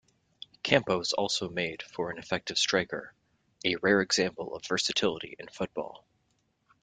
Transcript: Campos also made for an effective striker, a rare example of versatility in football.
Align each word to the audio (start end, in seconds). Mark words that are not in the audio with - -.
Campos 0.63 1.13
also 1.13 1.47
made 1.47 1.83
for 1.83 2.09
an 2.09 2.17
effective 2.17 2.57
striker, 2.57 3.13
a 3.63 3.75
rare 3.83 4.01
example 4.01 4.55
of 4.55 4.65
versatility 4.65 5.35
in 5.37 5.47
football. 5.47 6.07